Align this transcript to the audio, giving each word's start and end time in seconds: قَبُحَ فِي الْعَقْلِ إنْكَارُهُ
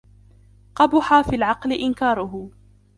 قَبُحَ 0.75 1.21
فِي 1.21 1.35
الْعَقْلِ 1.35 1.73
إنْكَارُهُ 1.73 2.51